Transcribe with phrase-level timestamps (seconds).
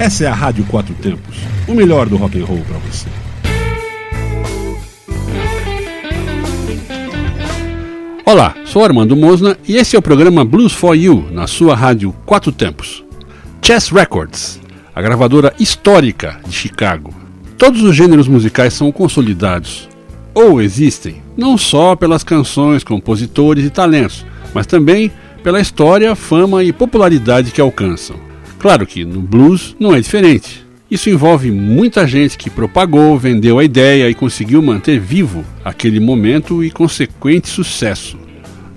[0.00, 1.36] Essa é a Rádio Quatro Tempos,
[1.68, 3.06] o melhor do rock and roll para você.
[8.24, 12.14] Olá, sou Armando Mosna e esse é o programa Blues for You na sua rádio
[12.24, 13.04] Quatro Tempos.
[13.60, 14.58] Chess Records,
[14.94, 17.14] a gravadora histórica de Chicago.
[17.58, 19.86] Todos os gêneros musicais são consolidados
[20.32, 24.24] ou existem não só pelas canções, compositores e talentos,
[24.54, 25.12] mas também
[25.42, 28.29] pela história, fama e popularidade que alcançam.
[28.60, 30.66] Claro que no blues não é diferente.
[30.90, 36.62] Isso envolve muita gente que propagou, vendeu a ideia e conseguiu manter vivo aquele momento
[36.62, 38.18] e consequente sucesso.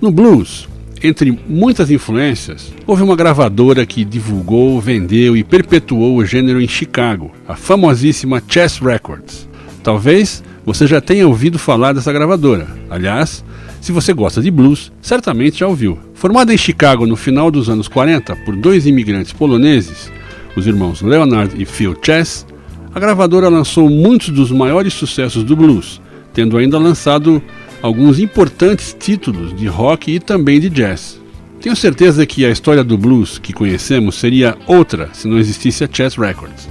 [0.00, 0.66] No blues,
[1.02, 7.30] entre muitas influências, houve uma gravadora que divulgou, vendeu e perpetuou o gênero em Chicago,
[7.46, 9.46] a famosíssima Chess Records.
[9.82, 12.66] Talvez você já tenha ouvido falar dessa gravadora.
[12.88, 13.44] Aliás,
[13.84, 15.98] se você gosta de blues, certamente já ouviu.
[16.14, 20.10] Formada em Chicago no final dos anos 40 por dois imigrantes poloneses,
[20.56, 22.46] os irmãos Leonard e Phil Chess,
[22.94, 26.00] a gravadora lançou muitos dos maiores sucessos do blues,
[26.32, 27.42] tendo ainda lançado
[27.82, 31.20] alguns importantes títulos de rock e também de jazz.
[31.60, 35.88] Tenho certeza que a história do blues que conhecemos seria outra se não existisse a
[35.92, 36.70] Chess Records.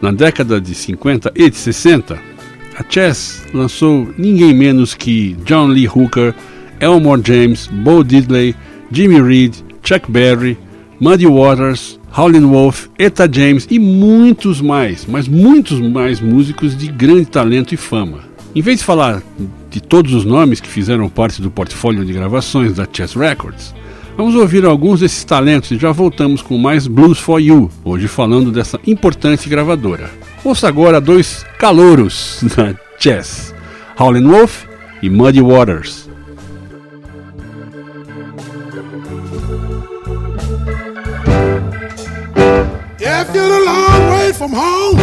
[0.00, 2.16] Na década de 50 e de 60,
[2.76, 6.34] a Chess lançou ninguém menos que John Lee Hooker,
[6.80, 8.54] Elmore James, Bo Diddley,
[8.90, 10.58] Jimmy Reed, Chuck Berry,
[11.00, 17.26] Muddy Waters, Howlin' Wolf, Etta James e muitos mais, mas muitos mais músicos de grande
[17.26, 18.20] talento e fama.
[18.54, 19.22] Em vez de falar
[19.68, 23.74] de todos os nomes que fizeram parte do portfólio de gravações da Chess Records,
[24.16, 28.52] vamos ouvir alguns desses talentos e já voltamos com mais Blues for You, hoje falando
[28.52, 30.08] dessa importante gravadora.
[30.44, 33.54] Ouça agora dois calouros da Chess,
[33.98, 34.66] Howlin' Wolf
[35.02, 36.06] e Muddy Waters.
[43.00, 44.98] If you're a long way from home,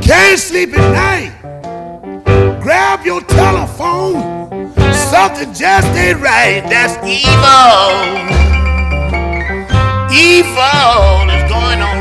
[0.00, 1.32] can't sleep at night,
[2.62, 4.38] grab your telephone.
[4.92, 6.62] Something just ain't right.
[6.68, 8.28] That's evil.
[10.10, 11.97] Evil is going on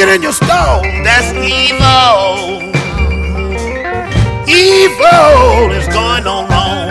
[0.00, 0.82] kicking in your stall.
[1.04, 2.62] That's evil.
[4.48, 6.88] Evil is going on wrong.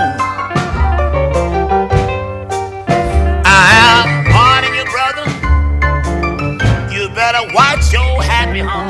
[3.46, 5.25] I am warning you, brother.
[6.94, 8.19] You better watch your
[8.53, 8.88] me home.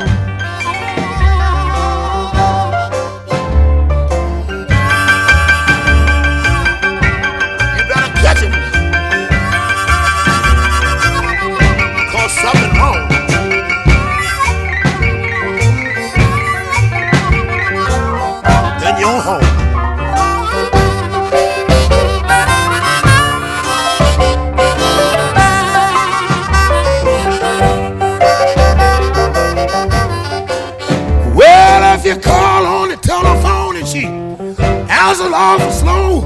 [35.02, 36.20] Muzzle off slow.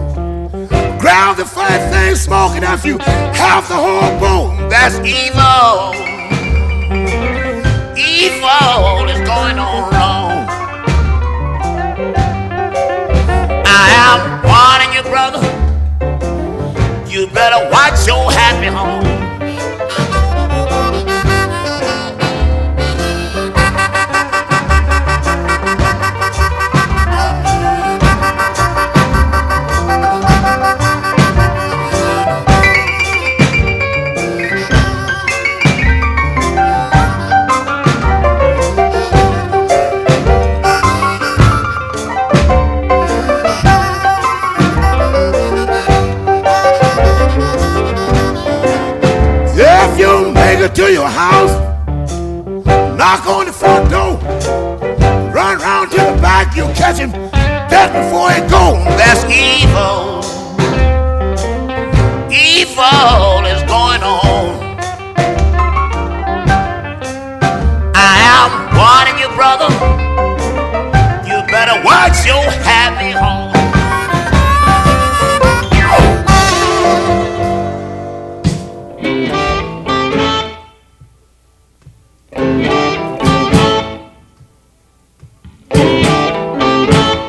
[0.98, 4.68] Grab the fat thing smoking off you half the whole bone.
[4.68, 5.94] That's evil.
[7.96, 10.46] Evil is going on wrong.
[13.64, 14.20] I am
[14.50, 15.42] warning you, brother.
[17.08, 19.13] You better watch your happy home.
[68.84, 69.70] Warning you, brother.
[71.28, 73.52] You better watch your happy home.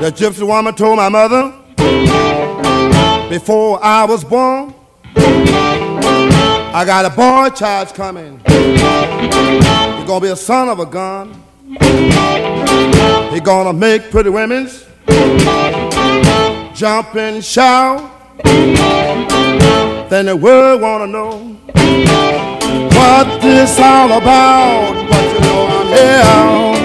[0.02, 1.54] The gypsy woman told my mother,
[3.30, 4.74] before I was born.
[6.78, 8.42] I got a boy child coming.
[8.46, 11.45] He's gonna be a son of a gun.
[13.32, 14.86] He's gonna make pretty women's
[16.76, 18.12] jump and shout.
[20.10, 21.58] Then the world wanna know
[22.98, 25.10] what this all about.
[25.10, 26.85] But you know I'm here.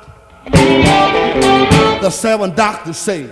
[2.01, 3.29] the seven doctors say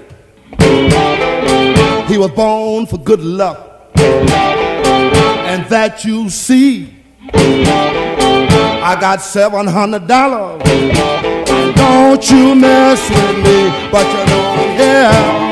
[2.07, 6.95] he was born for good luck, and that you see.
[7.33, 10.61] I got seven hundred dollars.
[11.75, 15.48] Don't you mess with me, but you know, yeah.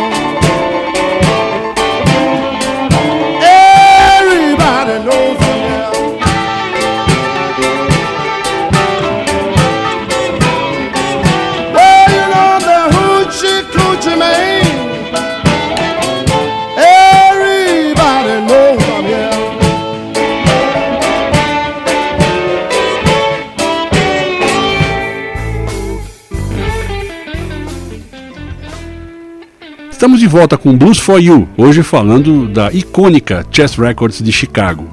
[29.98, 34.88] Estamos de volta com Blues for You, hoje falando da icônica Chess Records de Chicago.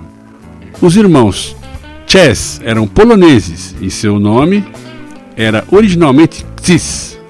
[0.80, 1.54] Os irmãos
[2.06, 4.64] Chess eram poloneses e seu nome
[5.36, 7.20] era originalmente Cis.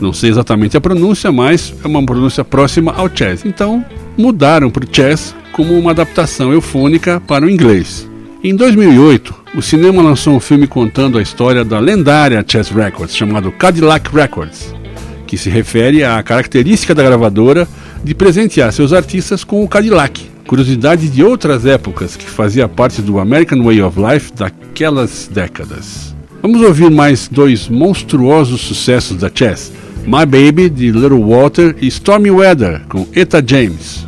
[0.00, 3.44] Não sei exatamente a pronúncia, mas é uma pronúncia próxima ao Chess.
[3.44, 3.84] Então
[4.16, 8.08] mudaram para o Chess como uma adaptação eufônica para o inglês.
[8.40, 13.50] Em 2008, o cinema lançou um filme contando a história da lendária Chess Records, chamado
[13.50, 14.76] Cadillac Records
[15.26, 17.66] que se refere à característica da gravadora
[18.04, 23.18] de presentear seus artistas com o Cadillac, curiosidade de outras épocas que fazia parte do
[23.18, 26.14] American Way of Life daquelas décadas.
[26.40, 29.72] Vamos ouvir mais dois monstruosos sucessos da Chess:
[30.06, 34.06] My Baby de Little Walter e Stormy Weather com Eta James.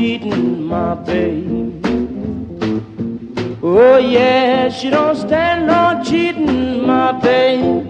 [0.00, 1.72] Cheating, my baby.
[3.62, 7.86] Oh yeah, she don't stand no cheating, my baby.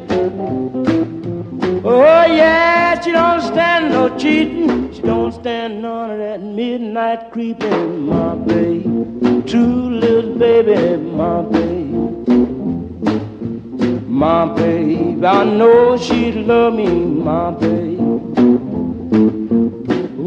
[1.85, 4.93] Oh yeah, she don't stand no cheating.
[4.93, 8.83] She don't stand none of that midnight creeping, my baby.
[9.47, 11.91] True little baby, my baby.
[14.09, 17.90] My baby, I know she love me, my babe.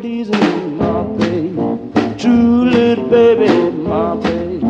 [0.00, 1.56] Pleasing, my baby.
[2.16, 4.64] True little baby, my baby.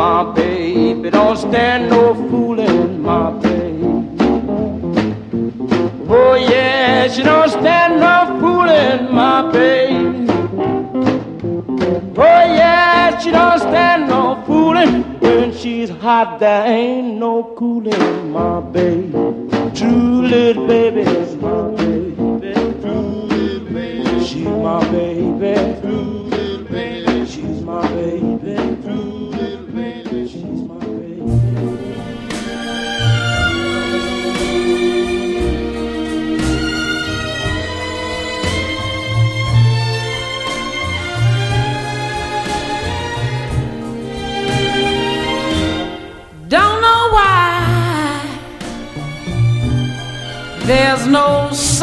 [0.00, 3.84] My baby don't stand no fooling, my baby.
[6.08, 10.26] Oh yeah, she don't stand no fooling, my baby.
[12.16, 15.02] Oh yeah, she don't stand no fooling.
[15.20, 18.23] When she's hot, there ain't no cooling,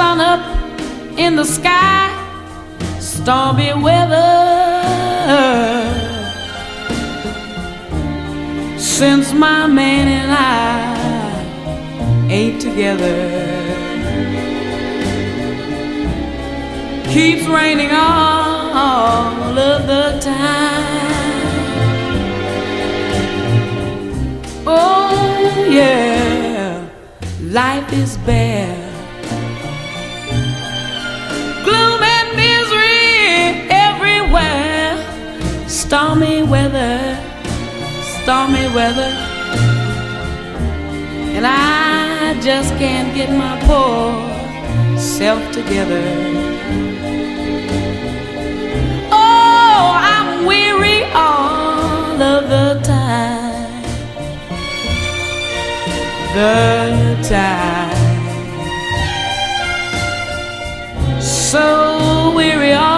[0.01, 0.43] sun up
[1.15, 2.09] in the sky,
[2.99, 4.31] stormy weather.
[8.79, 10.57] Since my man and I
[12.37, 13.19] ain't together,
[17.13, 20.89] keeps raining all of the time.
[24.65, 26.89] Oh, yeah,
[27.59, 28.80] life is bare.
[35.91, 37.19] Stormy weather,
[38.23, 39.11] stormy weather.
[41.35, 46.01] And I just can't get my poor self together.
[49.11, 53.83] Oh, I'm weary all of the time
[56.33, 57.99] the time.
[61.19, 62.90] So weary all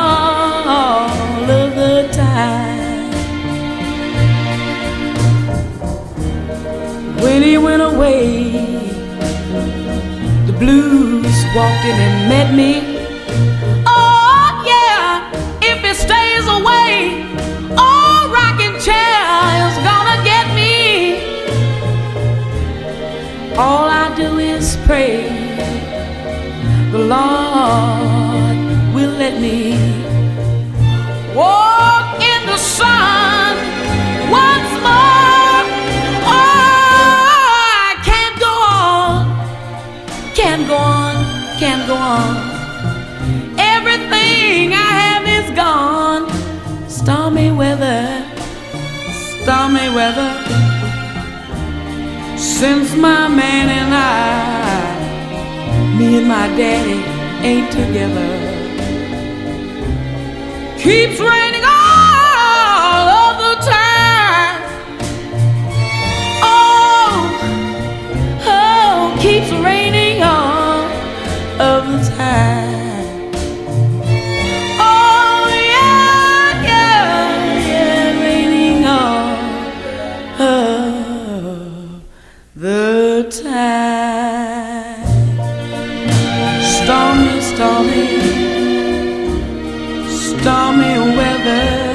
[7.54, 8.50] He went away,
[10.48, 12.72] the blues walked in and met me.
[13.86, 15.30] Oh, yeah,
[15.62, 17.22] if he stays away,
[17.78, 19.22] all rocking chair
[19.68, 20.74] is gonna get me.
[23.56, 25.22] All I do is pray
[26.92, 28.58] the Lord
[28.96, 29.78] will let me
[31.36, 33.33] walk in the sun
[42.12, 42.32] on.
[43.76, 46.24] Everything I have is gone.
[46.90, 48.04] Stormy weather,
[49.42, 50.32] stormy weather
[52.38, 54.98] since my man and I,
[55.98, 57.00] me and my daddy
[57.50, 58.32] ain't together.
[60.84, 61.53] Keeps raining
[90.54, 91.94] stormy weather.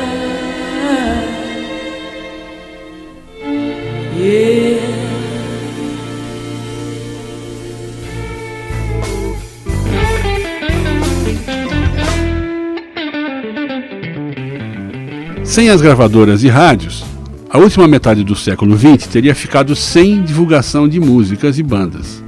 [15.44, 17.04] Sem as gravadoras e rádios,
[17.48, 22.22] a última metade do século XX teria ficado sem divulgação de músicas e bandas.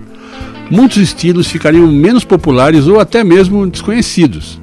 [0.70, 4.60] Muitos estilos ficariam menos populares ou até mesmo desconhecidos.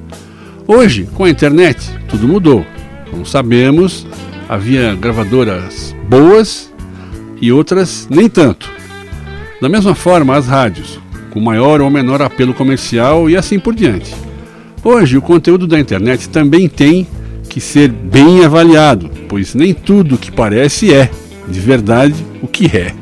[0.70, 2.62] Hoje, com a internet, tudo mudou.
[3.10, 4.06] Como sabemos,
[4.46, 6.70] havia gravadoras boas
[7.40, 8.70] e outras nem tanto.
[9.62, 14.14] Da mesma forma, as rádios, com maior ou menor apelo comercial e assim por diante.
[14.84, 17.06] Hoje, o conteúdo da internet também tem
[17.48, 21.10] que ser bem avaliado, pois nem tudo que parece é,
[21.48, 22.92] de verdade, o que é.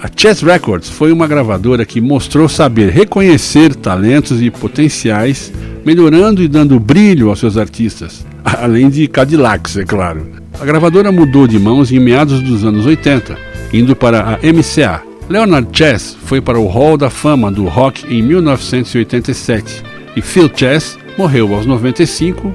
[0.00, 5.52] A Chess Records foi uma gravadora que mostrou saber reconhecer talentos e potenciais,
[5.84, 10.26] melhorando e dando brilho aos seus artistas, além de Cadillacs, é claro.
[10.60, 13.36] A gravadora mudou de mãos em meados dos anos 80,
[13.72, 18.20] indo para a MCA, Leonard Chess foi para o Hall da Fama do Rock em
[18.20, 19.80] 1987
[20.16, 22.52] e Phil Chess morreu aos 95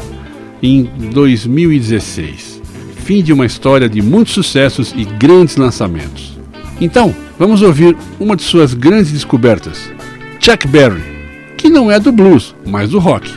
[0.62, 2.62] em 2016.
[2.98, 6.38] Fim de uma história de muitos sucessos e grandes lançamentos.
[6.82, 9.90] Então, vamos ouvir uma de suas grandes descobertas,
[10.42, 11.15] Chuck Berry,
[11.66, 13.28] que não é do blues, mas do rock.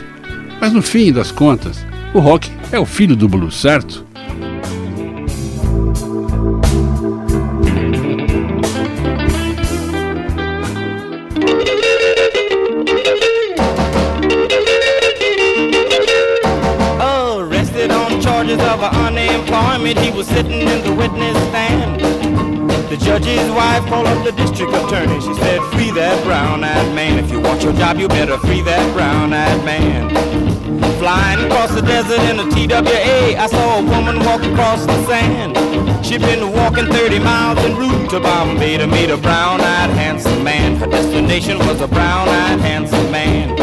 [0.61, 1.83] Mas no fim das contas,
[2.13, 4.05] o rock é o filho do blues, certo?
[19.97, 22.08] he was sitting in the witness stand.
[22.89, 25.21] The judge's wife called up the district attorney.
[25.21, 27.23] She said, free that brown-eyed man.
[27.23, 30.09] If you want your job, you better free that brown-eyed man.
[30.97, 35.55] Flying across the desert in a TWA, I saw a woman walk across the sand.
[36.03, 40.75] She'd been walking 30 miles en route to Bombay to meet a brown-eyed handsome man.
[40.77, 43.55] Her destination was a brown-eyed handsome man.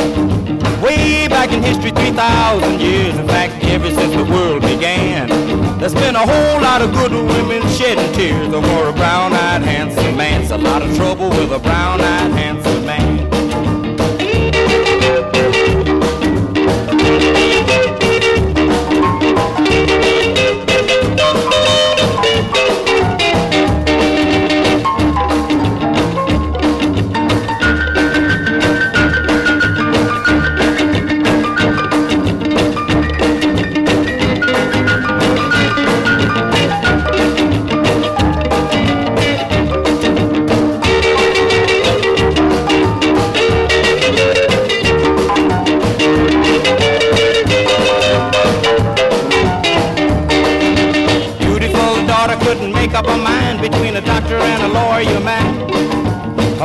[0.87, 5.27] Way back in history, 3,000 years, in fact, ever since the world began.
[5.81, 10.43] There's been a whole lot of good women shedding tears over a brown-eyed handsome man.
[10.43, 12.86] It's a lot of trouble with a brown-eyed handsome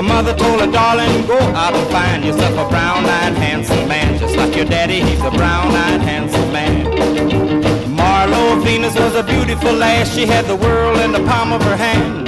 [0.01, 4.17] Her mother told her, darling, go out and find yourself a brown-eyed handsome man.
[4.17, 7.93] Just like your daddy, he's a brown-eyed handsome man.
[7.95, 10.11] Milo Venus was a beautiful lass.
[10.11, 12.27] She had the world in the palm of her hand.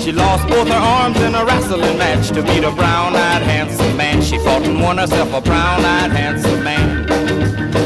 [0.00, 4.22] She lost both her arms in a wrestling match to meet a brown-eyed handsome man.
[4.22, 7.08] She fought and won herself a brown-eyed handsome man.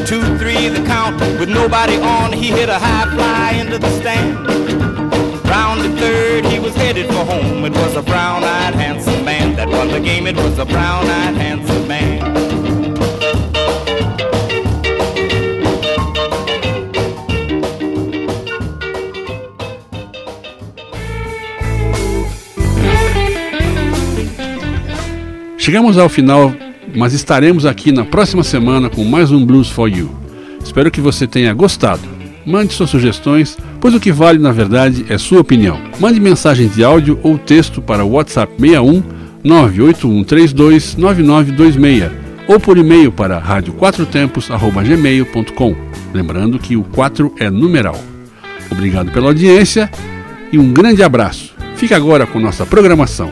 [0.05, 2.31] Two, three, the count with nobody on.
[2.31, 4.78] He hit a high fly into the stand.
[5.49, 7.65] Round the third, he was headed for home.
[7.65, 10.27] It was a brown-eyed handsome man that won the game.
[10.27, 12.19] It was a brown-eyed handsome man.
[25.57, 26.53] Chegamos ao final,
[26.95, 30.09] mas estaremos aqui na próxima semana com mais um Blues for You.
[30.63, 32.18] Espero que você tenha gostado.
[32.49, 35.79] Mande suas sugestões, pois o que vale na verdade é sua opinião.
[35.99, 39.03] Mande mensagens de áudio ou texto para o WhatsApp 61
[39.43, 42.11] 98132 9926
[42.47, 45.75] ou por e-mail para radioquatrotempos@gmail.com.
[46.11, 48.03] Lembrando que o 4 é numeral.
[48.71, 49.87] Obrigado pela audiência
[50.51, 51.53] e um grande abraço.
[51.75, 53.31] Fique agora com nossa programação.